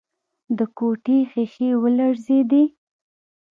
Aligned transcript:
د 0.57 0.59
کوټې 0.77 1.17
ښيښې 1.31 1.69
ولړزېدې. 1.81 2.63